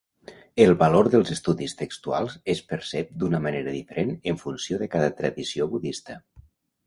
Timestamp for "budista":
5.75-6.17